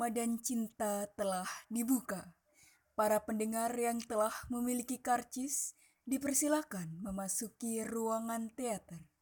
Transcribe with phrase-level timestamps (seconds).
[0.00, 2.32] Ramadan Cinta telah dibuka.
[2.96, 5.76] Para pendengar yang telah memiliki karcis
[6.08, 9.12] dipersilakan memasuki ruangan teater.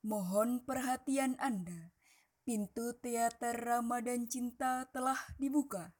[0.00, 1.92] Mohon perhatian Anda.
[2.40, 5.92] Pintu teater Ramadan Cinta telah dibuka.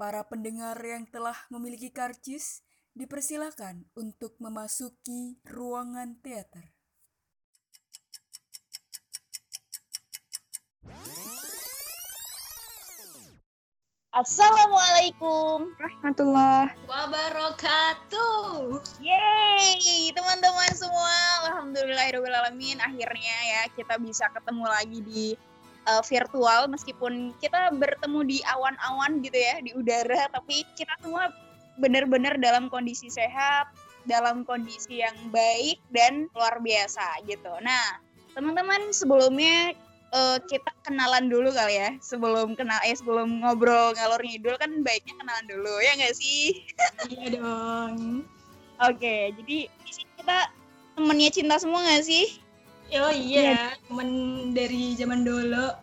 [0.00, 2.64] Para pendengar yang telah memiliki karcis
[2.96, 6.72] dipersilakan untuk memasuki ruangan teater.
[14.16, 15.76] Assalamualaikum.
[15.76, 16.72] Rahmatullah.
[16.88, 18.80] wabarakatuh.
[18.96, 21.44] Yeay teman-teman semua.
[21.44, 22.80] Alhamdulillahirrahmanirrahim.
[22.80, 25.24] Akhirnya ya kita bisa ketemu lagi di
[25.84, 26.64] uh, virtual.
[26.64, 30.32] Meskipun kita bertemu di awan-awan gitu ya Di udara.
[30.32, 31.28] Tapi kita semua
[31.76, 33.68] benar-benar dalam kondisi sehat
[34.08, 37.52] Dalam kondisi yang baik dan luar biasa gitu.
[37.60, 38.00] Nah
[38.32, 39.76] teman-teman sebelumnya
[40.16, 45.14] uh, kita kenalan dulu kali ya sebelum kenal eh sebelum ngobrol ngalor ngidul kan baiknya
[45.20, 46.64] kenalan dulu ya nggak sih?
[47.12, 48.24] Iya dong.
[48.80, 50.38] oke jadi di sini kita
[50.96, 52.40] temennya cinta semua nggak sih?
[53.02, 54.08] Oh iya, temen
[54.54, 55.74] dari zaman dulu.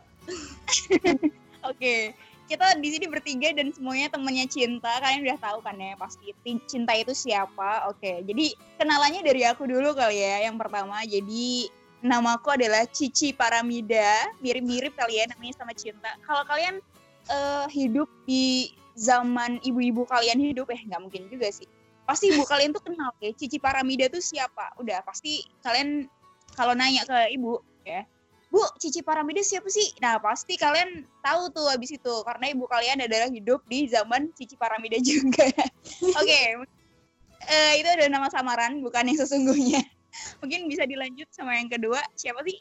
[1.70, 1.95] oke
[2.44, 5.00] kita di sini bertiga dan semuanya temennya cinta.
[5.00, 7.88] Kalian udah tahu kan ya pasti Ti- cinta itu siapa?
[7.92, 11.02] Oke jadi kenalannya dari aku dulu kali ya yang pertama.
[11.03, 11.68] Jadi
[12.04, 16.84] namaku adalah Cici Paramida mirip-mirip kalian namanya sama cinta kalau kalian
[17.32, 21.66] eh, hidup di zaman ibu-ibu kalian hidup eh nggak mungkin juga sih
[22.04, 26.06] pasti ibu kalian tuh kenal ya Cici Paramida tuh siapa udah pasti kalian
[26.54, 28.06] kalau nanya ke ibu ya
[28.54, 29.98] Bu, Cici Paramida siapa sih?
[29.98, 32.14] Nah, pasti kalian tahu tuh abis itu.
[32.22, 35.50] Karena ibu kalian adalah hidup di zaman Cici Paramida juga.
[36.22, 36.42] Oke,
[37.50, 39.81] eh, itu ada nama samaran, bukan yang sesungguhnya.
[40.42, 42.00] Mungkin bisa dilanjut sama yang kedua.
[42.17, 42.58] Siapa sih?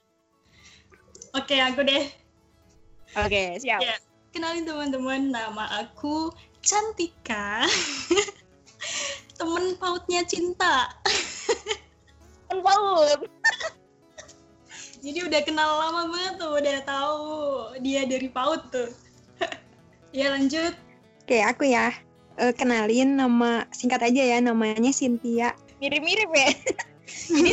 [1.32, 2.04] Oke, aku deh.
[3.16, 3.80] Oke, siap.
[3.80, 3.96] Ya.
[4.32, 6.32] Kenalin teman-teman, nama aku
[6.64, 7.68] Cantika.
[9.38, 10.88] Temen pautnya cinta.
[12.48, 13.28] Kan Paul.
[15.02, 17.26] Jadi udah kenal lama banget tuh, udah tahu
[17.82, 18.88] dia dari paut tuh.
[20.16, 20.72] ya lanjut.
[21.26, 21.92] Oke, aku ya.
[22.40, 25.52] Eh, kenalin nama singkat aja ya, namanya Cynthia.
[25.82, 26.48] Mirip-mirip ya.
[27.32, 27.50] Jadi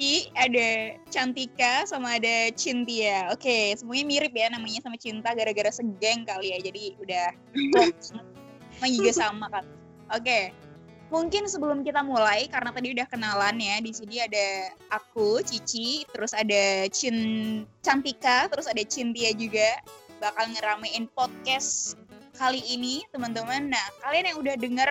[0.00, 0.68] tadi ada
[1.12, 3.28] Cantika sama ada Cintia.
[3.36, 6.58] Oke, semuanya mirip ya namanya sama Cinta gara-gara segeng kali ya.
[6.64, 7.26] Jadi udah
[8.80, 9.68] emang juga sama kan.
[10.16, 10.56] Oke.
[11.10, 13.82] Mungkin sebelum kita mulai karena tadi udah kenalan ya.
[13.82, 17.18] Di sini ada aku Cici, terus ada Cin
[17.82, 19.84] Cantika, terus ada Cintia juga
[20.22, 21.98] bakal ngeramein podcast
[22.38, 23.68] kali ini, teman-teman.
[23.68, 24.90] Nah, kalian yang udah denger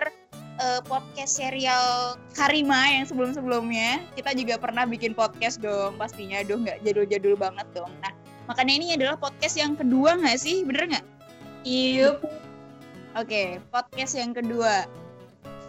[0.60, 6.44] eh, podcast serial Karima yang sebelum-sebelumnya kita juga pernah bikin podcast dong pastinya.
[6.44, 7.90] Aduh nggak jadul-jadul banget dong.
[8.04, 8.12] Nah
[8.46, 10.62] makanya ini adalah podcast yang kedua nggak sih?
[10.62, 11.06] Bener nggak?
[11.64, 12.24] Yup.
[13.18, 14.86] oke podcast yang kedua.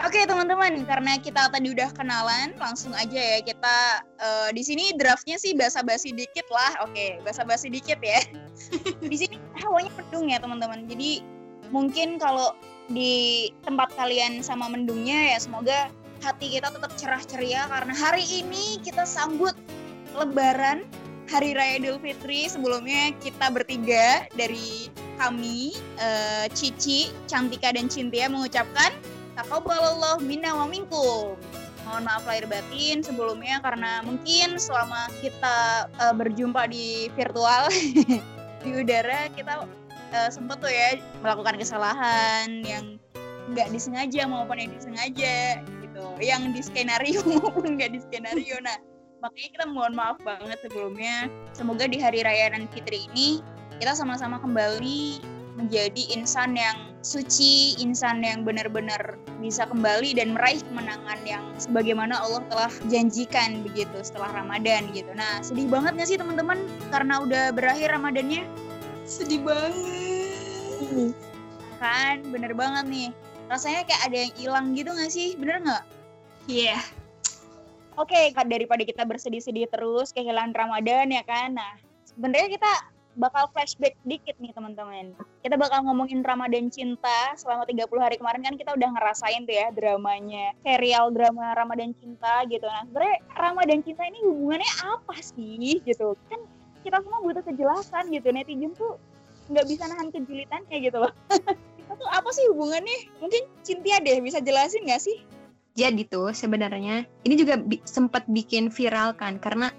[0.02, 5.38] Oke teman-teman karena kita tadi udah kenalan langsung aja ya kita eh, di sini draftnya
[5.38, 6.90] sih basa-basi dikit lah.
[6.90, 8.18] Oke basa-basi dikit ya.
[9.12, 10.90] Di sini hawanya mendung ya teman-teman.
[10.90, 11.22] Jadi
[11.70, 12.58] mungkin kalau
[12.92, 15.90] di tempat kalian sama mendungnya ya semoga
[16.22, 19.58] hati kita tetap cerah ceria karena hari ini kita sambut
[20.12, 20.84] Lebaran
[21.32, 28.92] Hari Raya Idul Fitri sebelumnya kita bertiga dari kami eh, Cici, Cantika dan Cintia mengucapkan
[29.40, 31.40] Taqabbalallah minna wa minkum.
[31.88, 37.72] Mohon maaf lahir batin sebelumnya karena mungkin selama kita eh, berjumpa di virtual
[38.68, 39.64] di udara kita
[40.12, 43.00] eh, sempet tuh ya melakukan kesalahan yang
[43.52, 46.06] nggak disengaja maupun yang disengaja gitu.
[46.22, 48.60] Yang di skenario maupun nggak di skenario.
[48.64, 48.78] Nah
[49.24, 51.28] makanya kita mohon maaf banget sebelumnya.
[51.56, 53.42] Semoga di hari raya dan fitri ini
[53.82, 55.20] kita sama-sama kembali
[55.60, 62.46] menjadi insan yang suci insan yang benar-benar bisa kembali dan meraih kemenangan yang sebagaimana Allah
[62.48, 65.10] telah janjikan begitu setelah Ramadan gitu.
[65.18, 66.62] Nah sedih banget gak sih teman-teman?
[66.94, 68.46] Karena udah berakhir Ramadannya
[69.12, 71.12] Sedih banget.
[71.82, 73.10] kan bener banget nih
[73.50, 75.84] rasanya kayak ada yang hilang gitu gak sih bener nggak
[76.50, 76.78] Iya.
[78.00, 81.54] Oke, Kak, daripada kita bersedih-sedih terus kehilangan Ramadan ya kan.
[81.54, 81.78] Nah,
[82.08, 82.72] sebenarnya kita
[83.20, 85.14] bakal flashback dikit nih teman-teman.
[85.44, 89.68] Kita bakal ngomongin Ramadan cinta selama 30 hari kemarin kan kita udah ngerasain tuh ya
[89.76, 92.66] dramanya, serial drama Ramadan cinta gitu.
[92.66, 96.16] Nah, sebenarnya Ramadan cinta ini hubungannya apa sih gitu.
[96.32, 96.42] Kan
[96.82, 98.28] kita semua butuh kejelasan gitu.
[98.34, 98.98] Netizen tuh
[99.52, 101.14] nggak bisa nahan kejulitannya gitu loh.
[101.78, 103.10] kita tuh apa sih hubungannya?
[103.20, 105.18] Mungkin Cintia deh bisa jelasin nggak sih?
[105.72, 109.72] Jadi tuh sebenarnya ini juga bi- sempat bikin viral kan karena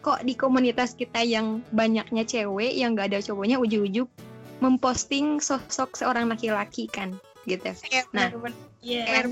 [0.00, 4.08] kok di komunitas kita yang banyaknya cewek yang gak ada cowoknya ujuk-ujuk
[4.64, 7.72] memposting sosok seorang laki-laki kan gitu.
[7.90, 8.28] Iya, Nah.
[8.80, 9.04] Iya.
[9.04, 9.26] Bener.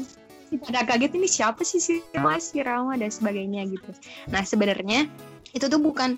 [0.65, 3.93] Pada kaget ini siapa sih si Rama, si Rama dan sebagainya gitu.
[4.33, 5.05] Nah sebenarnya
[5.53, 6.17] itu tuh bukan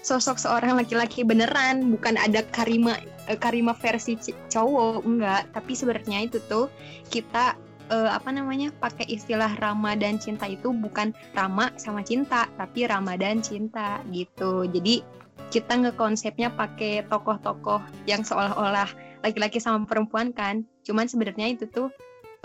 [0.00, 2.96] sosok seorang laki-laki beneran, bukan ada Karima
[3.28, 4.16] eh, Karima versi
[4.48, 6.72] cowok enggak, tapi sebenarnya itu tuh
[7.12, 7.56] kita
[7.92, 13.44] eh, apa namanya pakai istilah Rama dan cinta itu bukan Rama sama cinta, tapi Ramadan
[13.44, 14.64] cinta gitu.
[14.70, 15.04] Jadi
[15.50, 18.88] kita ngekonsepnya pakai tokoh-tokoh yang seolah-olah
[19.26, 20.64] laki-laki sama perempuan kan.
[20.86, 21.92] Cuman sebenarnya itu tuh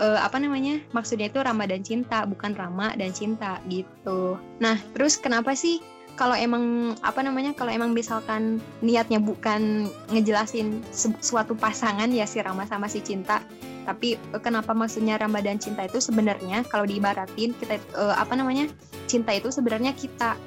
[0.02, 0.82] eh, apa namanya?
[0.92, 4.36] Maksudnya itu Ramadan cinta, bukan Rama dan cinta gitu.
[4.60, 5.80] Nah, terus kenapa sih
[6.16, 7.52] kalau emang apa namanya?
[7.52, 10.80] Kalau emang misalkan niatnya bukan ngejelasin
[11.20, 13.44] suatu pasangan ya si Rama sama si cinta,
[13.84, 18.66] tapi eh, kenapa maksudnya Ramadan cinta itu sebenarnya kalau diibaratin kita eh, apa namanya?
[19.06, 20.40] Cinta itu sebenarnya kita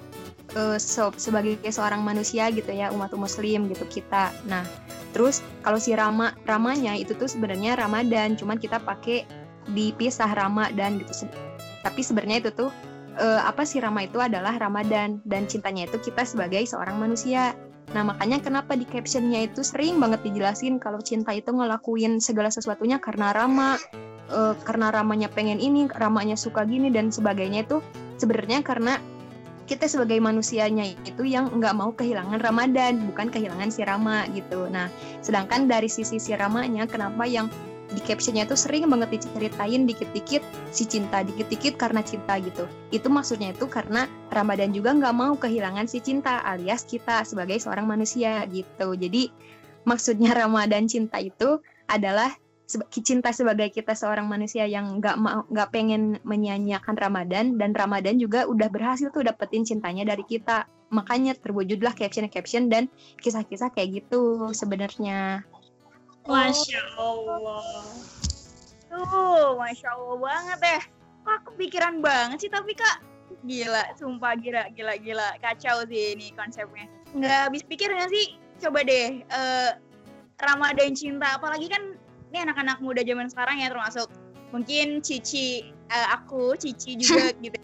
[0.57, 4.33] eh, se- sebagai seorang manusia gitu ya umat muslim gitu kita.
[4.49, 4.65] Nah,
[5.13, 9.23] terus kalau si Rama Ramanya itu tuh sebenarnya Ramadan, cuman kita pakai
[9.69, 11.13] dipisah Ramadan gitu.
[11.23, 11.47] Se-
[11.79, 12.73] Tapi sebenarnya itu tuh
[13.19, 17.53] eh, apa sih Rama itu adalah Ramadan dan cintanya itu kita sebagai seorang manusia.
[17.91, 22.97] Nah makanya kenapa di captionnya itu sering banget dijelasin kalau cinta itu ngelakuin segala sesuatunya
[23.03, 23.75] karena Rama,
[24.31, 27.83] eh, karena Ramanya pengen ini, Ramanya suka gini dan sebagainya itu
[28.17, 28.97] sebenarnya karena
[29.69, 34.65] kita sebagai manusianya itu yang nggak mau kehilangan Ramadan, bukan kehilangan si Rama gitu.
[34.65, 34.89] Nah,
[35.21, 37.53] sedangkan dari sisi si Ramanya, kenapa yang
[37.89, 42.69] di captionnya itu sering banget diceritain dikit-dikit si cinta, dikit-dikit karena cinta gitu.
[42.93, 47.89] Itu maksudnya itu karena Ramadan juga nggak mau kehilangan si cinta alias kita sebagai seorang
[47.89, 48.93] manusia gitu.
[48.93, 49.33] Jadi
[49.89, 51.57] maksudnya Ramadan cinta itu
[51.89, 52.29] adalah
[52.93, 58.45] cinta sebagai kita seorang manusia yang nggak mau nggak pengen menyanyiakan Ramadan dan Ramadan juga
[58.45, 62.85] udah berhasil tuh dapetin cintanya dari kita makanya terwujudlah caption-caption dan
[63.21, 65.41] kisah-kisah kayak gitu sebenarnya
[66.29, 67.85] Masya Allah.
[68.89, 70.81] Tuh, Masya Allah banget ya.
[71.25, 73.01] Kok kepikiran banget sih tapi kak?
[73.45, 75.29] Gila, sumpah gila, gila, gila.
[75.41, 76.85] Kacau sih ini konsepnya.
[77.17, 78.37] Nggak habis pikir nggak sih?
[78.61, 79.71] Coba deh, eh,
[80.37, 81.37] Ramadan cinta.
[81.37, 81.97] Apalagi kan
[82.29, 84.09] ini anak-anak muda zaman sekarang ya termasuk
[84.53, 87.57] mungkin Cici, eh, aku, Cici juga gitu.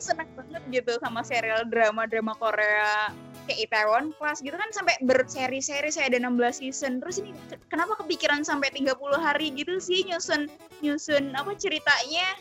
[0.00, 3.12] Seneng banget gitu sama serial drama-drama Korea
[3.50, 7.02] kayak Itaewon Class gitu kan sampai berseri-seri saya ada 16 season.
[7.02, 10.46] Terus ini ke- kenapa kepikiran sampai 30 hari gitu sih nyusun
[10.86, 12.38] nyusun apa ceritanya?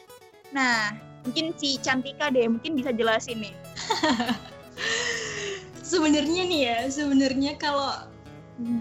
[0.53, 0.94] Nah,
[1.25, 3.56] mungkin si Cantika deh mungkin bisa jelasin nih.
[5.89, 7.89] Sebenarnya nih ya, sebenarnya kalau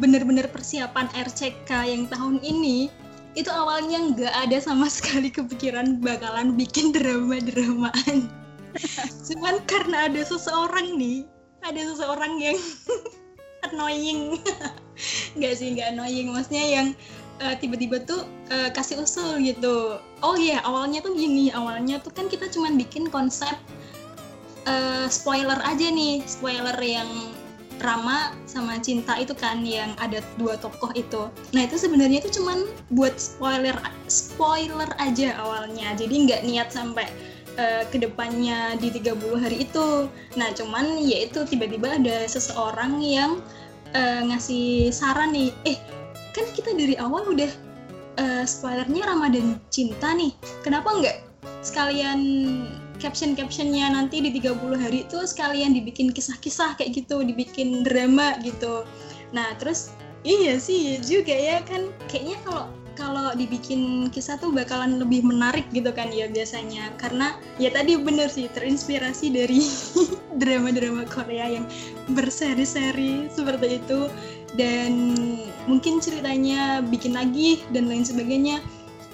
[0.04, 2.92] benar-benar persiapan RCK yang tahun ini
[3.32, 8.28] itu awalnya nggak ada sama sekali kepikiran bakalan bikin drama-dramaan.
[9.32, 11.24] Cuman karena ada seseorang nih,
[11.62, 12.58] ada seseorang yang
[13.68, 14.38] annoying.
[15.38, 16.30] nggak sih, nggak annoying.
[16.34, 16.88] Maksudnya yang
[17.42, 19.98] eh, tiba-tiba tuh eh, kasih usul gitu.
[20.22, 21.50] Oh iya, awalnya tuh gini.
[21.54, 23.54] Awalnya tuh kan kita cuman bikin konsep
[24.66, 26.22] eh, spoiler aja nih.
[26.26, 27.08] Spoiler yang
[27.78, 31.30] Rama sama Cinta itu kan yang ada dua tokoh itu.
[31.54, 33.74] Nah itu sebenarnya itu cuman buat spoiler
[34.10, 35.94] spoiler aja awalnya.
[35.94, 37.06] Jadi nggak niat sampai
[37.58, 40.06] uh, ke depannya di 30 hari itu.
[40.38, 43.42] Nah cuman ya itu tiba-tiba ada seseorang yang
[43.92, 45.50] uh, ngasih saran nih.
[45.66, 45.78] Eh
[46.32, 47.50] kan kita dari awal udah
[48.22, 50.32] uh, spoilernya Ramadan Cinta nih.
[50.62, 51.16] Kenapa nggak
[51.66, 52.20] sekalian
[52.98, 58.82] caption-captionnya nanti di 30 hari itu sekalian dibikin kisah-kisah kayak gitu, dibikin drama gitu.
[59.30, 59.94] Nah, terus
[60.26, 62.64] iya sih juga ya kan kayaknya kalau
[62.98, 66.90] kalau dibikin kisah tuh bakalan lebih menarik gitu kan ya biasanya.
[66.98, 69.62] Karena ya tadi bener sih terinspirasi dari
[70.42, 71.64] drama-drama Korea yang
[72.10, 74.10] berseri-seri seperti itu.
[74.58, 75.14] Dan
[75.70, 78.58] mungkin ceritanya bikin lagi dan lain sebagainya.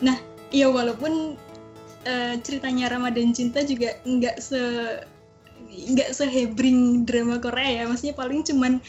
[0.00, 0.16] Nah
[0.48, 1.36] ya walaupun
[2.08, 4.62] uh, ceritanya Ramadan Cinta juga nggak se
[5.74, 7.84] nggak sehebring drama Korea ya.
[7.84, 8.80] Maksudnya paling cuman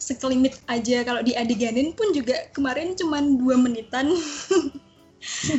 [0.00, 1.04] sekelimit aja.
[1.04, 4.10] Kalau di adeganin pun juga kemarin cuman dua menitan.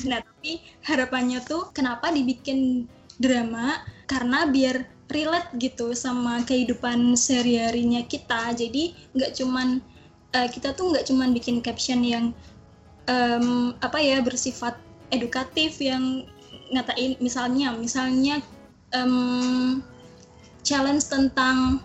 [0.10, 0.58] Nah tapi
[0.90, 2.90] harapannya tuh kenapa dibikin
[3.22, 3.78] drama?
[4.10, 8.58] Karena biar relate gitu sama kehidupan sehari-harinya kita.
[8.58, 9.78] Jadi nggak cuman
[10.34, 12.34] uh, kita tuh nggak cuman bikin caption yang
[13.06, 14.82] um, apa ya bersifat
[15.14, 16.26] edukatif yang
[16.72, 18.40] ngatain misalnya misalnya
[18.96, 19.84] um,
[20.64, 21.84] challenge tentang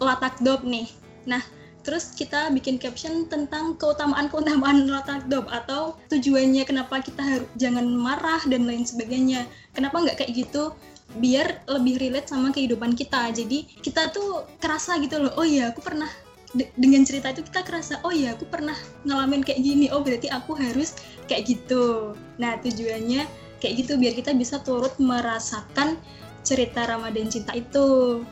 [0.00, 0.88] latakdop nih.
[1.28, 1.44] Nah
[1.86, 8.66] terus kita bikin caption tentang keutamaan-keutamaan latakdop atau tujuannya kenapa kita harus jangan marah dan
[8.66, 9.46] lain sebagainya.
[9.70, 10.74] Kenapa nggak kayak gitu?
[11.22, 13.30] Biar lebih relate sama kehidupan kita.
[13.30, 16.10] Jadi kita tuh kerasa gitu loh oh iya aku pernah
[16.58, 18.74] de- dengan cerita itu kita kerasa oh ya aku pernah
[19.06, 20.98] ngalamin kayak gini oh berarti aku harus
[21.30, 22.18] kayak gitu.
[22.42, 26.02] Nah tujuannya kayak gitu biar kita bisa turut merasakan
[26.42, 28.22] cerita Ramadan cinta itu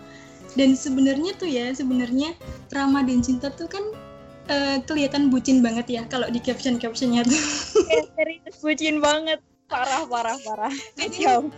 [0.54, 2.34] dan sebenarnya tuh ya sebenarnya
[2.70, 3.84] Ramadan cinta tuh kan
[4.50, 7.38] eh, kelihatan bucin banget ya kalau di caption captionnya tuh.
[7.94, 9.38] Eh, serius bucin banget.
[9.68, 10.73] Parah parah parah.
[10.99, 11.52] Kacau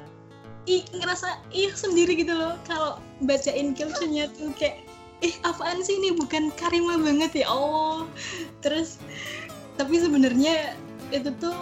[0.67, 4.83] ih ngerasa ih sendiri gitu loh kalau bacain captionnya tuh kayak
[5.23, 6.13] ih apaan sih ini?
[6.19, 7.47] Bukan karima banget ya?
[7.49, 8.11] Allah
[8.61, 8.99] terus
[9.79, 10.75] tapi sebenarnya
[11.15, 11.55] itu tuh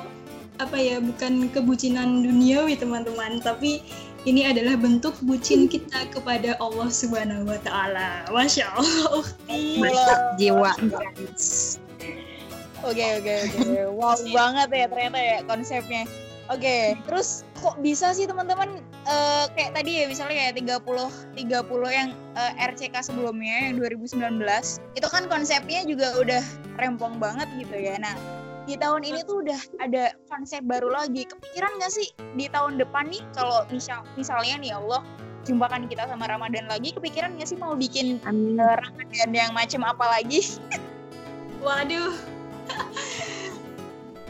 [0.63, 3.45] apa ya bukan kebucinan duniawi teman-teman.
[3.45, 3.85] Tapi
[4.25, 8.25] ini adalah bentuk bucin kita kepada Allah Subhanahu wa taala.
[8.33, 9.05] Masya Allah.
[9.21, 9.79] Ukti.
[9.81, 10.73] Mantap jiwa.
[12.85, 13.69] Oke oke oke.
[13.97, 16.05] Wow banget ya ternyata ya konsepnya.
[16.53, 22.13] Oke, terus kok bisa sih teman-teman eh, kayak tadi ya misalnya kayak 30 30 yang
[22.37, 24.45] eh, RCK sebelumnya yang 2019
[24.93, 26.45] itu kan konsepnya juga udah
[26.77, 27.97] rempong banget gitu ya.
[27.97, 28.13] Nah,
[28.65, 31.29] di tahun ini tuh udah ada konsep baru lagi.
[31.29, 35.01] Kepikiran nggak sih di tahun depan nih kalau misal misalnya nih Allah
[35.45, 38.57] jumpakan kita sama Ramadan lagi, kepikiran nggak sih mau bikin Amin.
[38.57, 40.57] eh, Ramadan yang macam apa lagi?
[41.65, 42.17] Waduh.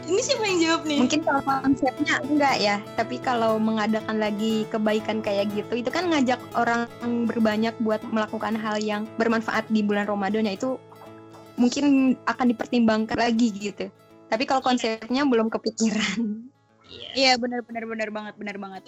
[0.05, 0.99] Ini siapa yang jawab nih?
[1.01, 6.37] Mungkin kalau konsepnya enggak ya, tapi kalau mengadakan lagi kebaikan kayak gitu, itu kan ngajak
[6.53, 6.85] orang
[7.25, 10.77] berbanyak buat melakukan hal yang bermanfaat di bulan Ramadan ya itu
[11.57, 13.89] mungkin akan dipertimbangkan lagi gitu.
[14.29, 16.49] Tapi kalau konsepnya belum kepikiran.
[17.17, 18.81] Iya benar benar benar banget benar banget.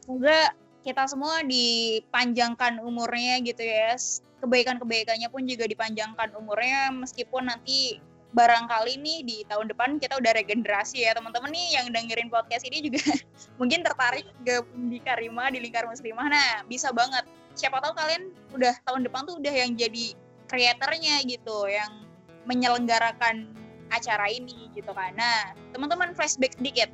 [0.00, 0.52] Semoga
[0.86, 3.96] kita semua dipanjangkan umurnya gitu ya.
[4.38, 11.00] Kebaikan-kebaikannya pun juga dipanjangkan umurnya meskipun nanti barangkali nih di tahun depan kita udah regenerasi
[11.00, 13.00] ya teman-teman nih yang dengerin podcast ini juga
[13.60, 16.28] mungkin tertarik gabung di Karima di lingkar muslimah.
[16.28, 17.24] Nah bisa banget.
[17.58, 20.14] Siapa tahu kalian udah tahun depan tuh udah yang jadi
[20.46, 22.06] kreatornya gitu yang
[22.46, 23.52] menyelenggarakan
[23.98, 25.12] acara ini gitu kan.
[25.18, 26.88] Nah, teman-teman flashback sedikit.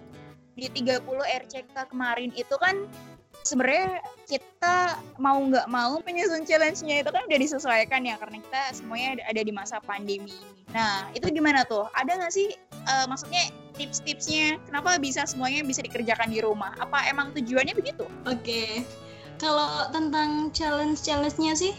[0.54, 2.86] Di 30 RCK kemarin itu kan
[3.44, 9.20] sebenarnya kita mau nggak mau penyusun challenge-nya itu kan udah disesuaikan ya karena kita semuanya
[9.28, 10.62] ada- di masa pandemi ini.
[10.72, 11.84] Nah, itu gimana tuh?
[11.92, 16.72] Ada nggak sih eh, maksudnya tips-tipsnya kenapa bisa semuanya bisa dikerjakan di rumah?
[16.80, 18.06] Apa emang tujuannya begitu?
[18.24, 18.86] Oke.
[19.36, 21.72] Kalau tentang challenge-challenge-nya sih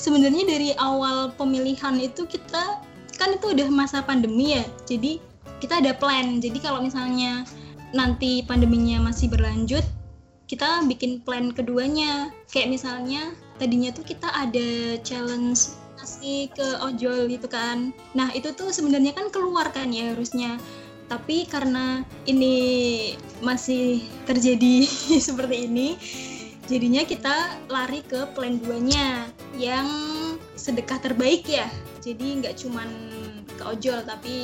[0.00, 2.80] sebenarnya dari awal pemilihan itu kita
[3.16, 4.64] kan itu udah masa pandemi ya.
[4.84, 5.18] Jadi
[5.58, 6.38] kita ada plan.
[6.38, 7.44] Jadi kalau misalnya
[7.96, 9.84] nanti pandeminya masih berlanjut,
[10.46, 12.30] kita bikin plan keduanya.
[12.52, 17.90] Kayak misalnya tadinya tuh kita ada challenge nasi ke ojol gitu kan.
[18.12, 20.60] Nah, itu tuh sebenarnya kan keluar kan ya harusnya.
[21.06, 22.54] Tapi karena ini
[23.40, 24.86] masih terjadi
[25.26, 25.94] seperti ini,
[26.66, 29.88] jadinya kita lari ke plan 2-nya yang
[30.58, 31.70] sedekah terbaik ya.
[32.06, 32.88] Jadi nggak cuman
[33.58, 34.36] ke ojol tapi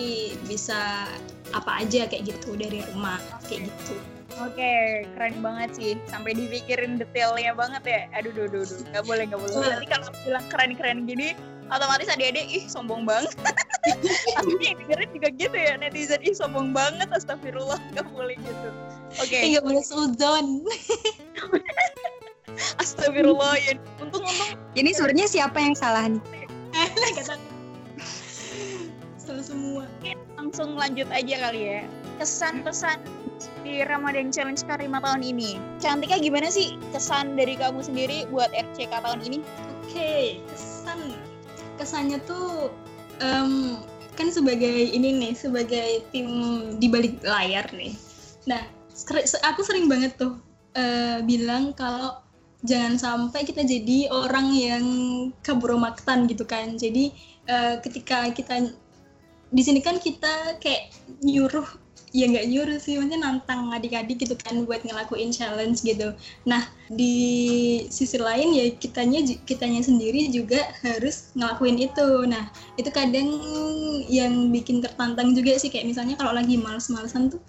[0.51, 1.07] bisa
[1.55, 3.95] apa aja kayak gitu dari rumah kayak gitu.
[4.43, 5.91] Oke, keren banget sih.
[6.09, 8.01] Sampai dipikirin detailnya banget ya.
[8.19, 8.81] Aduh, duh, duh, duh.
[8.91, 9.55] Gak boleh, gak boleh.
[9.61, 11.37] Nanti kalau bilang keren-keren gini,
[11.69, 13.37] otomatis adik-adik, ih sombong banget.
[14.41, 17.77] Tapi yang dengerin juga gitu ya, netizen, ih sombong banget, astagfirullah.
[17.93, 18.69] Gak boleh gitu.
[19.21, 20.65] Oke, Eh, nggak boleh suzon.
[22.83, 23.61] astagfirullah.
[23.61, 23.77] Ya.
[24.01, 26.25] Untung-untung Jadi sebenarnya siapa yang salah nih?
[29.33, 29.85] Salah semua.
[30.37, 31.81] langsung lanjut aja kali ya.
[32.21, 33.01] Kesan-pesan
[33.65, 35.57] di Ramadan Challenge Karima tahun ini.
[35.81, 39.41] Cantiknya gimana sih kesan dari kamu sendiri buat RCK tahun ini?
[39.89, 41.17] Oke, kesan
[41.81, 42.77] kesannya tuh
[43.25, 43.81] em,
[44.21, 46.29] kan sebagai ini nih, sebagai tim
[46.77, 47.97] di balik layar nih.
[48.45, 48.61] Nah,
[49.49, 50.37] aku sering banget tuh
[50.77, 52.21] eh, bilang kalau
[52.69, 54.85] jangan sampai kita jadi orang yang
[55.41, 56.77] kabromaktan gitu kan.
[56.77, 57.17] Jadi
[57.49, 58.77] eh, ketika kita
[59.53, 60.91] di sini kan kita kayak
[61.21, 61.69] nyuruh
[62.13, 66.13] ya nggak nyuruh sih maksudnya nantang adik-adik gitu kan buat ngelakuin challenge gitu.
[66.45, 67.17] Nah di
[67.89, 72.29] sisi lain ya kitanya kitanya sendiri juga harus ngelakuin itu.
[72.29, 73.29] Nah itu kadang
[74.13, 77.41] yang bikin tertantang juga sih kayak misalnya kalau lagi males-malesan tuh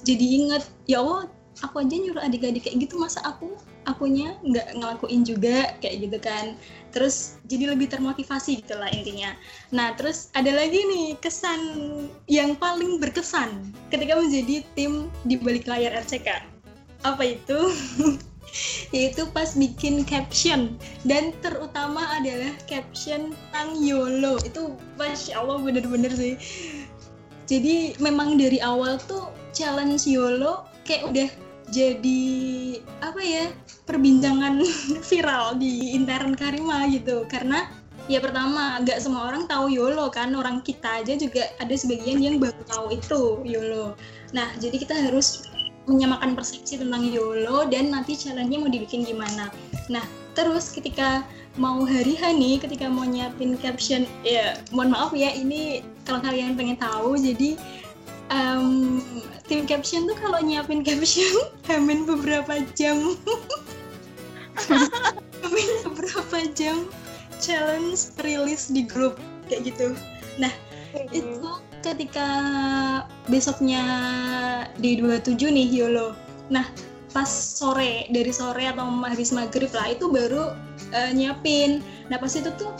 [0.00, 1.28] jadi inget ya Allah
[1.64, 3.56] aku aja nyuruh adik-adik kayak gitu masa aku
[3.88, 5.72] akunya nggak ngelakuin juga?
[5.80, 6.56] kayak gitu kan
[6.96, 9.36] terus jadi lebih termotivasi gitu lah intinya.
[9.76, 11.60] Nah terus ada lagi nih kesan
[12.24, 16.56] yang paling berkesan ketika menjadi tim di balik layar RCK
[17.04, 17.60] apa itu?
[18.94, 20.80] Yaitu pas bikin caption.
[21.04, 24.40] Dan terutama adalah caption tentang YOLO.
[24.42, 26.34] Itu masya Allah bener-bener sih.
[27.46, 31.28] Jadi memang dari awal tuh challenge YOLO kayak udah
[31.70, 32.24] jadi
[33.02, 33.44] apa ya
[33.86, 34.62] perbincangan
[35.10, 37.66] viral di intern Karima gitu karena
[38.06, 42.38] Ya pertama, nggak semua orang tahu YOLO kan, orang kita aja juga ada sebagian yang
[42.38, 43.98] baru tahu itu YOLO.
[44.30, 45.42] Nah, jadi kita harus
[45.90, 49.50] menyamakan persepsi tentang YOLO dan nanti challenge-nya mau dibikin gimana.
[49.90, 50.06] Nah,
[50.38, 51.26] terus ketika
[51.58, 52.30] mau hari H
[52.62, 57.58] ketika mau nyiapin caption, ya mohon maaf ya, ini kalau kalian pengen tahu, jadi
[58.30, 59.02] um,
[59.46, 61.30] tim caption tuh kalau nyiapin caption
[61.70, 63.16] hamin beberapa jam.
[65.46, 66.88] Hamin beberapa jam
[67.38, 69.94] challenge rilis di grup kayak gitu.
[70.40, 70.50] Nah
[71.12, 71.50] itu
[71.84, 72.28] ketika
[73.28, 73.84] besoknya
[74.80, 76.16] di 27 nih YOLO.
[76.50, 76.66] Nah
[77.12, 80.56] pas sore dari sore atau habis maghrib lah itu baru
[80.96, 81.84] uh, nyiapin.
[82.10, 82.72] Nah pas itu tuh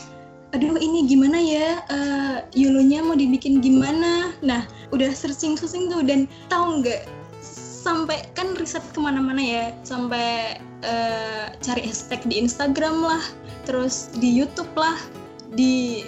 [0.56, 1.68] aduh ini gimana ya?
[1.92, 4.34] Uh, YOLO-nya mau dibikin gimana?
[4.40, 4.64] Nah
[4.94, 7.08] udah searching searching tuh dan tahu nggak
[7.86, 13.22] sampai kan riset ke mana-mana ya sampai uh, cari hashtag di Instagram lah
[13.62, 14.98] terus di YouTube lah
[15.54, 16.02] di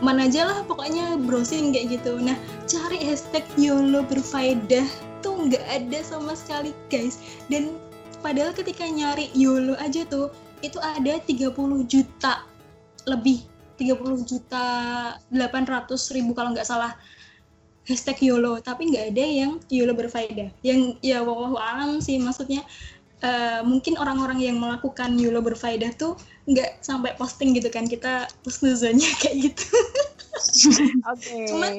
[0.00, 2.16] mana aja lah pokoknya browsing kayak gitu.
[2.16, 4.88] Nah cari hashtag YOLO berfaedah
[5.20, 7.20] tuh nggak ada sama sekali guys.
[7.52, 7.76] Dan
[8.24, 10.32] padahal ketika nyari YOLO aja tuh
[10.64, 11.52] itu ada 30
[11.88, 12.44] juta
[13.08, 13.44] lebih
[13.80, 14.64] 30 juta
[15.32, 16.92] 800 ribu kalau nggak salah
[17.88, 22.64] hashtag YOLO tapi nggak ada yang YOLO berfaedah yang ya wawahu alam sih maksudnya
[23.24, 26.16] uh, mungkin orang-orang yang melakukan YOLO berfaedah tuh
[26.48, 29.64] nggak sampai posting gitu kan kita husnuzonnya kayak gitu.
[31.06, 31.20] Oke.
[31.20, 31.46] Okay.
[31.48, 31.72] Cuman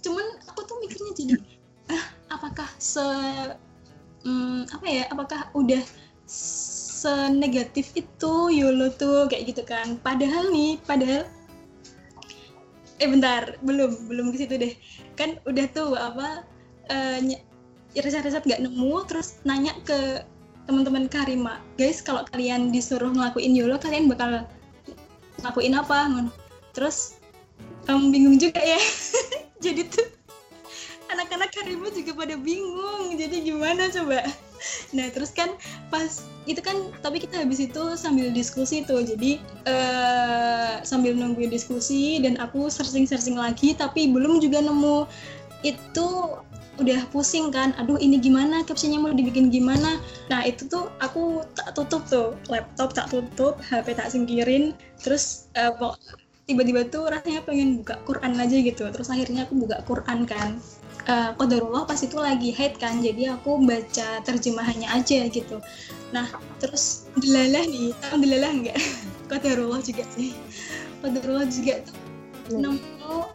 [0.00, 1.34] cuman aku tuh mikirnya jadi
[1.92, 2.04] ah,
[2.38, 3.04] apakah se
[4.24, 5.82] um, apa ya apakah udah
[6.30, 9.96] senegatif itu YOLO tuh kayak gitu kan.
[10.04, 11.24] Padahal nih, padahal
[13.00, 14.74] eh bentar, belum belum ke situ deh.
[15.20, 16.48] Kan udah tuh apa
[16.88, 17.18] uh,
[17.92, 20.24] riset-riset nggak nemu terus nanya ke
[20.64, 24.48] teman-teman Karima guys kalau kalian disuruh ngelakuin YOLO kalian bakal
[25.44, 26.08] ngelakuin apa?
[26.72, 27.20] Terus
[27.92, 28.80] um, bingung juga ya.
[29.64, 30.08] Jadi tuh
[31.12, 33.20] anak-anak Karima juga pada bingung.
[33.20, 34.24] Jadi gimana coba?
[34.96, 35.52] Nah terus kan
[35.92, 39.02] pas itu kan tapi kita habis itu sambil diskusi tuh.
[39.02, 45.06] Jadi uh, sambil nungguin diskusi dan aku searching-searching lagi tapi belum juga nemu.
[45.62, 46.40] Itu
[46.80, 48.64] udah pusing kan aduh ini gimana?
[48.64, 50.00] Captionnya mau dibikin gimana?
[50.32, 54.72] Nah itu tuh aku tak tutup tuh laptop tak tutup HP tak singkirin.
[54.98, 55.74] Terus uh,
[56.48, 58.88] tiba-tiba tuh rasanya pengen buka Quran aja gitu.
[58.90, 60.58] Terus akhirnya aku buka Quran kan
[61.10, 65.58] uh, Qadarullah pas itu lagi haid kan jadi aku baca terjemahannya aja gitu.
[66.14, 66.30] Nah
[66.62, 68.78] terus dilalah nih tahu dilalah nggak?
[69.30, 70.32] Qadarullah juga sih.
[71.02, 71.98] Qadarullah juga tuh
[72.50, 73.30] nemu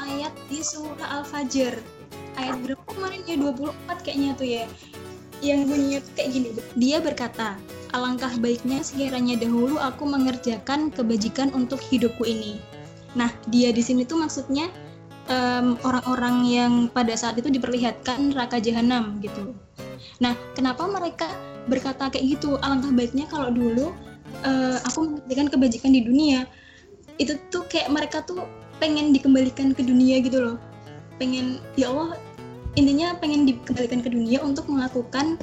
[0.00, 1.74] ayat di surah Al-Fajr.
[2.34, 3.20] Ayat berapa kemarin?
[3.28, 4.64] Ya 24 kayaknya tuh ya.
[5.44, 6.48] Yang bunyinya tuh kayak gini.
[6.80, 7.48] Dia berkata
[7.94, 12.58] alangkah baiknya sekiranya dahulu aku mengerjakan kebajikan untuk hidupku ini.
[13.14, 14.66] Nah dia di sini tuh maksudnya
[15.24, 19.56] orang orang-orang yang pada saat itu diperlihatkan neraka jahanam gitu.
[20.20, 21.28] Nah kenapa mereka
[21.64, 22.60] berkata kayak gitu?
[22.60, 23.96] Alangkah baiknya kalau dulu
[24.44, 26.44] uh, aku mengerjakan kebajikan di dunia.
[27.16, 28.44] Itu tuh kayak mereka tuh
[28.82, 30.56] pengen dikembalikan ke dunia gitu loh.
[31.16, 32.20] Pengen ya Allah
[32.74, 35.38] intinya pengen dikembalikan ke dunia untuk melakukan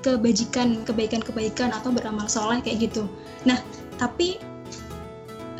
[0.00, 3.04] kebajikan kebaikan-kebaikan atau beramal soleh kayak gitu.
[3.44, 3.60] Nah
[4.00, 4.40] tapi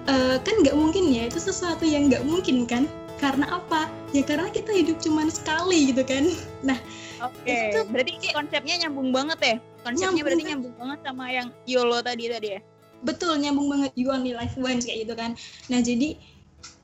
[0.09, 2.89] uh, kan nggak mungkin ya itu sesuatu yang nggak mungkin kan
[3.21, 3.87] karena apa?
[4.17, 6.25] Ya karena kita hidup cuma sekali gitu kan.
[6.65, 6.81] Nah
[7.21, 7.85] oke okay.
[7.93, 9.57] berarti konsepnya nyambung banget ya?
[9.85, 12.61] Konsepnya nyambung berarti nyambung banget sama yang YOLO tadi tadi ya?
[13.05, 13.93] Betul nyambung banget.
[13.95, 15.37] You only life once kayak gitu kan.
[15.69, 16.17] Nah jadi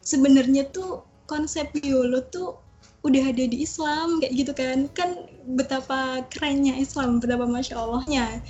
[0.05, 2.61] sebenarnya tuh konsep YOLO tuh
[3.03, 4.92] udah ada di Islam kayak gitu kan.
[4.92, 5.25] Kan
[5.57, 8.44] betapa kerennya Islam betapa masya Allahnya.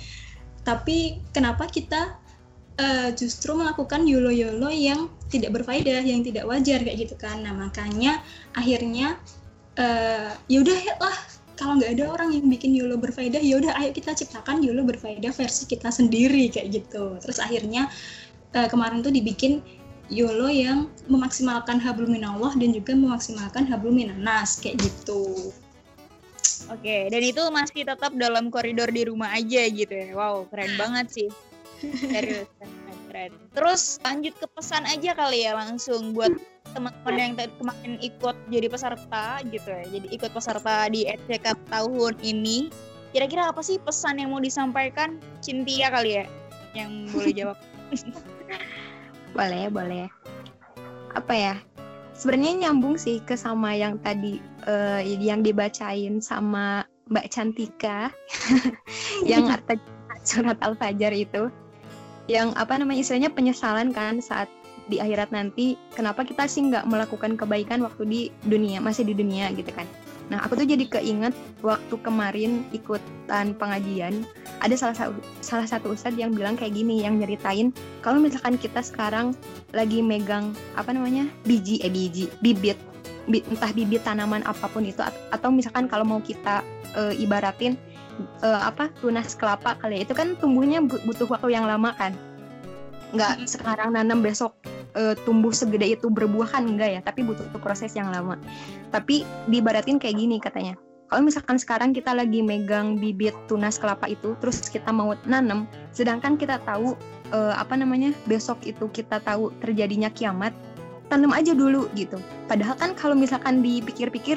[0.67, 2.19] Tapi kenapa kita
[2.79, 7.53] uh, justru melakukan yolo yolo yang tidak berfaedah yang tidak wajar kayak gitu kan nah
[7.53, 8.23] makanya
[8.55, 9.19] akhirnya
[9.77, 11.17] uh, ya udah lah
[11.57, 15.33] kalau nggak ada orang yang bikin YOLO berfaedah ya udah ayo kita ciptakan YOLO berfaedah
[15.33, 17.89] versi kita sendiri kayak gitu terus akhirnya
[18.53, 19.65] uh, kemarin tuh dibikin
[20.07, 25.51] YOLO yang memaksimalkan hablum minallah dan juga memaksimalkan hablum minanas kayak gitu.
[26.71, 30.15] Oke, dan itu masih tetap dalam koridor di rumah aja gitu ya.
[30.15, 31.29] Wow, keren banget sih.
[32.11, 32.49] Serius,
[33.09, 33.31] keren.
[33.53, 36.33] Terus lanjut ke pesan aja kali ya langsung buat
[36.75, 39.83] teman-teman yang kemarin ikut jadi peserta gitu ya.
[39.87, 42.69] Jadi ikut peserta di ECK tahun ini.
[43.15, 46.25] Kira-kira apa sih pesan yang mau disampaikan Cynthia kali ya?
[46.75, 47.57] Yang boleh jawab.
[49.37, 50.05] boleh boleh
[51.13, 51.55] apa ya
[52.17, 58.09] sebenarnya nyambung sih ke sama yang tadi uh, yang dibacain sama Mbak Cantika
[59.31, 59.79] yang atas
[60.25, 61.53] surat Al-Fajr itu
[62.27, 64.51] yang apa namanya istilahnya penyesalan kan saat
[64.87, 69.51] di akhirat nanti kenapa kita sih nggak melakukan kebaikan waktu di dunia masih di dunia
[69.51, 69.87] gitu kan.
[70.27, 71.31] Nah aku tuh jadi keinget
[71.63, 74.27] waktu kemarin ikutan pengajian
[74.59, 77.71] ada salah satu salah satu ustadz yang bilang kayak gini yang nyeritain
[78.03, 79.31] kalau misalkan kita sekarang
[79.71, 82.75] lagi megang apa namanya biji eh biji bibit
[83.27, 86.63] bi, entah bibit tanaman apa pun itu atau misalkan kalau mau kita
[86.95, 87.75] e, ibaratin
[88.41, 92.13] e, apa tunas kelapa kali ya, itu kan tumbuhnya butuh waktu yang lama kan.
[93.15, 94.51] Nggak sekarang nanam besok
[94.99, 96.99] uh, tumbuh segede itu berbuah kan enggak ya.
[96.99, 98.35] Tapi butuh proses yang lama.
[98.91, 100.75] Tapi dibaratin kayak gini katanya.
[101.07, 105.63] Kalau misalkan sekarang kita lagi megang bibit tunas kelapa itu terus kita mau nanam
[105.95, 106.99] sedangkan kita tahu
[107.31, 110.51] uh, apa namanya besok itu kita tahu terjadinya kiamat
[111.07, 112.19] tanam aja dulu gitu.
[112.51, 114.35] Padahal kan kalau misalkan dipikir-pikir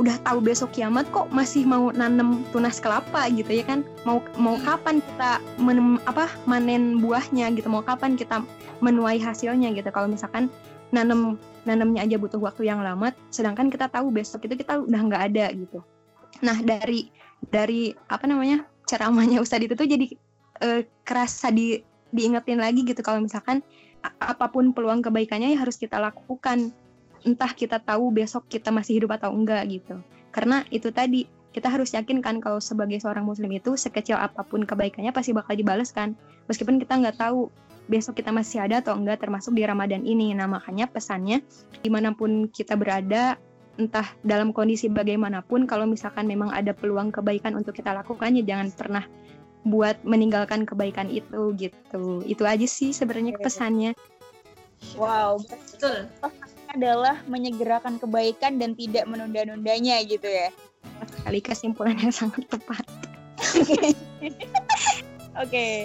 [0.00, 3.84] udah tahu besok kiamat kok masih mau nanem tunas kelapa gitu ya kan?
[4.08, 7.68] Mau mau kapan kita menem, apa manen buahnya gitu?
[7.68, 8.40] Mau kapan kita
[8.80, 9.88] menuai hasilnya gitu?
[9.92, 10.48] Kalau misalkan
[10.92, 11.36] nanem
[11.68, 15.46] nanemnya aja butuh waktu yang lama sedangkan kita tahu besok itu kita udah nggak ada
[15.52, 15.78] gitu.
[16.42, 17.12] Nah dari
[17.52, 20.06] dari apa namanya ceramahnya Ustadz itu tuh jadi
[20.62, 21.80] uh, kerasa di
[22.12, 23.00] diingetin lagi gitu.
[23.00, 23.62] Kalau misalkan
[24.02, 26.74] apa pun peluang kebaikannya ya harus kita lakukan
[27.22, 29.98] entah kita tahu besok kita masih hidup atau enggak gitu.
[30.34, 34.64] Karena itu tadi kita harus yakin kan kalau sebagai seorang muslim itu sekecil apa pun
[34.64, 36.16] kebaikannya pasti bakal dibalas kan.
[36.48, 37.52] Meskipun kita nggak tahu
[37.86, 40.32] besok kita masih ada atau enggak termasuk di Ramadan ini.
[40.32, 41.44] Nah makanya pesannya
[41.84, 43.36] di mana pun kita berada
[43.80, 48.68] entah dalam kondisi bagaimanapun kalau misalkan memang ada peluang kebaikan untuk kita lakukan ya jangan
[48.72, 49.04] pernah
[49.62, 52.24] buat meninggalkan kebaikan itu gitu.
[52.26, 53.92] Itu aja sih sebenarnya pesannya.
[54.98, 56.10] Wow, betul
[56.72, 60.48] adalah menyegerakan kebaikan dan tidak menunda-nundanya gitu ya.
[61.06, 62.84] Sekali kesimpulan yang sangat tepat.
[63.52, 63.94] Oke.
[65.36, 65.76] okay.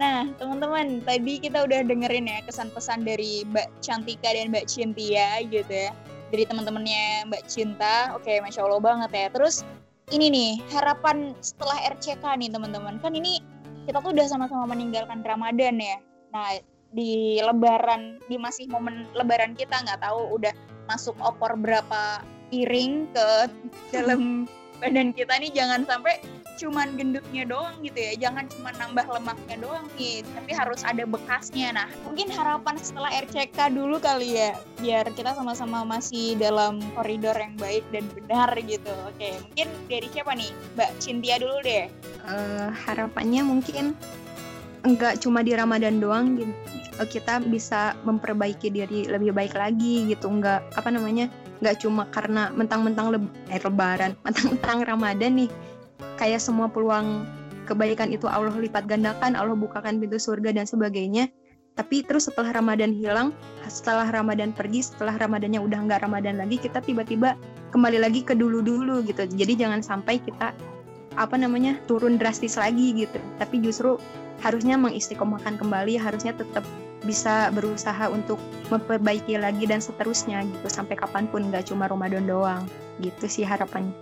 [0.00, 5.68] Nah, teman-teman, tadi kita udah dengerin ya kesan-pesan dari Mbak Cantika dan Mbak Cintia gitu
[5.68, 5.94] ya.
[6.32, 8.16] Dari teman-temannya Mbak Cinta.
[8.16, 9.26] Oke, Masya Allah banget ya.
[9.30, 9.62] Terus
[10.10, 12.98] ini nih, harapan setelah RCK nih teman-teman.
[13.04, 13.38] Kan ini
[13.84, 15.96] kita tuh udah sama-sama meninggalkan Ramadan ya.
[16.32, 16.56] Nah,
[16.92, 20.52] di lebaran di masih momen lebaran kita nggak tahu udah
[20.86, 22.20] masuk opor berapa
[22.52, 23.28] piring ke
[23.90, 24.44] dalam
[24.82, 25.50] badan kita nih.
[25.54, 26.20] Jangan sampai
[26.60, 28.12] cuman gendutnya doang gitu ya.
[28.28, 31.72] Jangan cuma nambah lemaknya doang nih tapi harus ada bekasnya.
[31.72, 37.56] Nah mungkin harapan setelah RCK dulu kali ya biar kita sama-sama masih dalam koridor yang
[37.56, 38.92] baik dan benar gitu.
[39.08, 40.50] Oke mungkin dari siapa nih?
[40.76, 41.86] Mbak Cynthia dulu deh.
[42.26, 43.96] Uh, harapannya mungkin
[44.82, 46.52] enggak cuma di Ramadan doang gitu.
[47.00, 50.28] Eh, kita bisa memperbaiki diri lebih baik lagi gitu.
[50.28, 51.30] Nggak apa namanya
[51.62, 55.50] nggak cuma karena mentang-mentang leb eh, lebaran mentang-mentang Ramadan nih.
[56.18, 57.24] Kayak semua peluang
[57.64, 61.30] kebaikan itu Allah lipat gandakan Allah bukakan pintu surga dan sebagainya.
[61.72, 63.32] Tapi terus setelah Ramadan hilang
[63.64, 67.32] setelah Ramadan pergi setelah Ramadannya udah nggak Ramadan lagi kita tiba-tiba
[67.72, 69.24] kembali lagi ke dulu-dulu gitu.
[69.24, 70.52] Jadi jangan sampai kita
[71.16, 73.16] apa namanya turun drastis lagi gitu.
[73.40, 73.96] Tapi justru
[74.42, 76.66] harusnya mengistiqomahkan kembali harusnya tetap
[77.02, 78.38] bisa berusaha untuk
[78.70, 82.66] memperbaiki lagi dan seterusnya gitu sampai kapan pun nggak cuma Ramadan doang
[83.02, 83.94] gitu sih harapannya.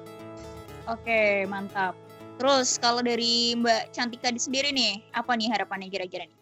[0.89, 1.97] Oke mantap.
[2.41, 6.39] Terus kalau dari Mbak Cantika di sendiri nih apa nih harapannya kira-kira nih?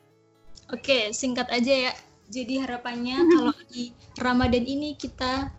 [0.71, 1.93] Oke singkat aja ya.
[2.31, 3.91] Jadi harapannya kalau di
[4.23, 5.51] Ramadan ini kita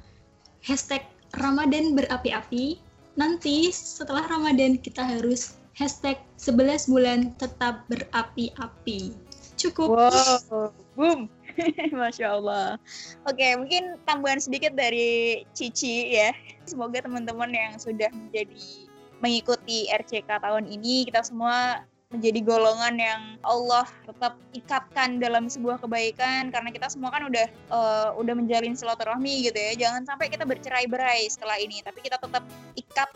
[0.63, 1.03] hashtag
[1.35, 2.79] Ramadan berapi-api.
[3.19, 9.15] Nanti setelah Ramadan kita harus hashtag 11 bulan tetap berapi-api.
[9.55, 9.95] Cukup.
[9.95, 11.31] Wow, boom.
[11.99, 12.75] Masya Allah.
[13.23, 16.35] Oke, mungkin tambahan sedikit dari Cici ya.
[16.67, 18.87] Semoga teman-teman yang sudah menjadi
[19.23, 26.49] mengikuti RCK tahun ini, kita semua menjadi golongan yang Allah tetap ikatkan dalam sebuah kebaikan
[26.49, 31.29] karena kita semua kan udah uh, udah menjalin silaturahmi gitu ya jangan sampai kita bercerai-berai
[31.29, 32.41] setelah ini tapi kita tetap
[32.73, 33.13] ikat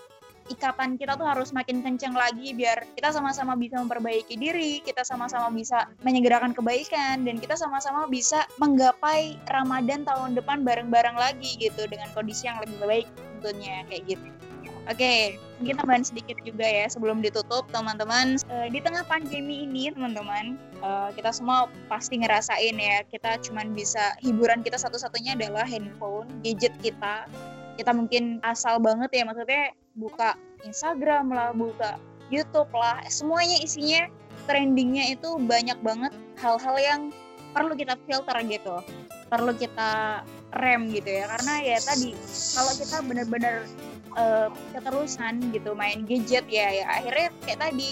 [0.51, 5.47] ikatan kita tuh harus makin kenceng lagi biar kita sama-sama bisa memperbaiki diri, kita sama-sama
[5.53, 12.11] bisa menyegerakan kebaikan dan kita sama-sama bisa menggapai Ramadan tahun depan bareng-bareng lagi gitu dengan
[12.11, 13.07] kondisi yang lebih baik
[13.39, 14.27] tentunya kayak gitu.
[14.83, 15.19] Oke, okay,
[15.63, 18.35] mungkin tambahan sedikit juga ya sebelum ditutup teman-teman.
[18.51, 24.11] Uh, di tengah pandemi ini teman-teman, uh, kita semua pasti ngerasain ya, kita cuman bisa
[24.19, 27.31] hiburan kita satu-satunya adalah handphone, gadget kita.
[27.73, 31.97] Kita mungkin asal banget ya maksudnya buka Instagram lah, buka
[32.31, 34.09] YouTube lah, semuanya isinya
[34.49, 37.01] trendingnya itu banyak banget hal-hal yang
[37.53, 38.81] perlu kita filter gitu,
[39.29, 40.23] perlu kita
[40.57, 42.17] rem gitu ya, karena ya tadi
[42.57, 43.55] kalau kita benar-benar
[44.17, 47.89] uh, keterusan gitu main gadget ya, ya akhirnya kayak tadi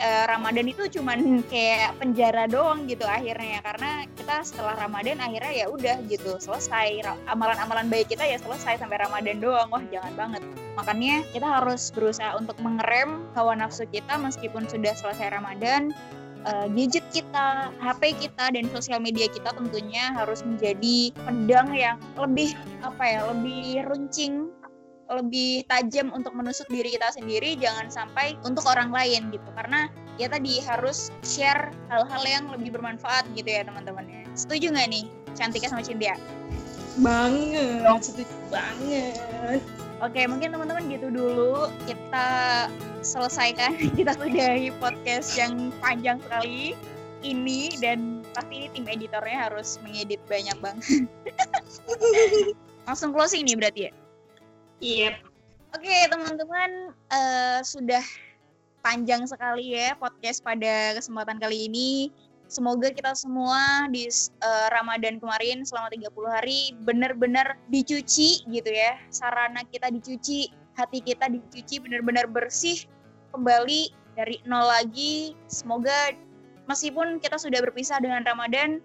[0.00, 1.18] eh, Ramadan itu cuman
[1.52, 7.02] kayak penjara doang gitu akhirnya karena kita setelah Ramadan akhirnya ya udah gitu selesai.
[7.30, 9.68] Amalan-amalan baik kita ya selesai sampai Ramadan doang.
[9.70, 10.42] Wah jangan banget.
[10.74, 15.94] Makanya kita harus berusaha untuk mengerem hawa nafsu kita meskipun sudah selesai Ramadan.
[16.44, 22.52] Eh, gadget kita, HP kita dan sosial media kita tentunya harus menjadi pedang yang lebih
[22.84, 24.52] apa ya, lebih runcing,
[25.18, 29.48] lebih tajam untuk menusuk diri kita sendiri, jangan sampai untuk orang lain gitu.
[29.54, 34.22] Karena ya tadi harus share hal-hal yang lebih bermanfaat gitu ya teman-teman ya.
[34.34, 36.14] Setuju nggak nih Cantika sama Cynthia?
[37.02, 39.62] Banget, setuju banget.
[40.02, 42.28] Oke, mungkin teman-teman gitu dulu kita
[43.02, 46.74] selesaikan, kita sudahi podcast yang panjang sekali
[47.24, 51.08] ini dan pasti ini tim editornya harus mengedit banyak banget.
[52.86, 53.92] Langsung closing nih berarti ya.
[54.84, 55.16] Yep.
[55.80, 58.04] Oke, teman-teman eh, sudah
[58.84, 62.12] panjang sekali ya podcast pada kesempatan kali ini.
[62.52, 69.00] Semoga kita semua di eh, Ramadan kemarin selama 30 hari benar-benar dicuci gitu ya.
[69.08, 72.84] Sarana kita dicuci, hati kita dicuci benar-benar bersih
[73.32, 73.88] kembali
[74.20, 75.32] dari nol lagi.
[75.48, 76.12] Semoga
[76.68, 78.84] meskipun kita sudah berpisah dengan Ramadan,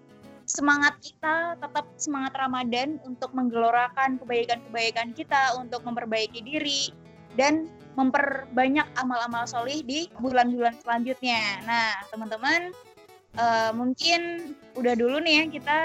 [0.50, 6.90] semangat kita tetap semangat Ramadan untuk menggelorakan kebaikan-kebaikan kita, untuk memperbaiki diri
[7.38, 11.62] dan memperbanyak amal-amal solih di bulan-bulan selanjutnya.
[11.62, 12.74] Nah, teman-teman,
[13.38, 15.78] eh, mungkin udah dulu nih ya kita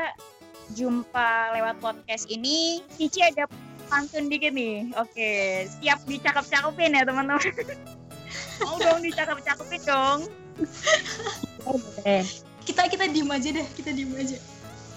[0.73, 2.81] jumpa lewat podcast ini.
[2.97, 3.45] Cici ada
[3.85, 4.89] pantun dikit nih.
[4.97, 7.53] Oke, siap dicakep-cakepin ya teman-teman.
[8.65, 10.19] Mau dong dicakep-cakepin dong.
[12.65, 14.41] Kita kita diem aja deh, kita diem aja.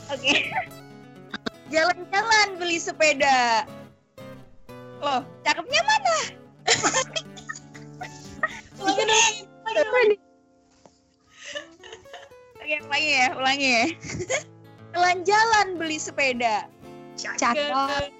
[0.09, 0.49] Oke.
[1.73, 3.69] Jalan-jalan beli sepeda.
[5.05, 6.19] Loh, cakepnya mana?
[8.79, 9.37] Dong, lagi dong.
[12.59, 13.87] Oke, ulangi ya, ulangi ya.
[14.97, 16.65] Jalan-jalan beli sepeda.
[17.19, 18.15] Cakep.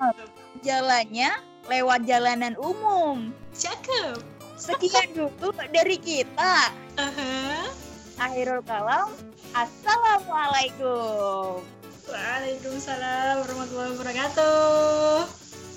[0.61, 1.31] Jalannya
[1.69, 3.33] lewat jalanan umum.
[3.57, 4.21] Cakep.
[4.59, 6.73] Sekian dulu dari kita.
[6.99, 7.71] Aha.
[8.19, 9.15] Akhirul kalam.
[9.55, 11.63] Assalamualaikum.
[12.09, 15.29] Waalaikumsalam warahmatullahi wabarakatuh.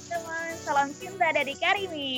[0.07, 2.11] Teman, salam cinta dari Karimi.